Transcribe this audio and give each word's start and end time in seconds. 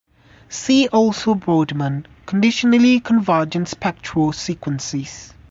See 0.49 0.87
also 0.87 1.35
Boardman, 1.35 2.07
Conditionally 2.25 3.01
Convergent 3.01 3.67
Spectral 3.67 4.33
Sequences. 4.33 5.31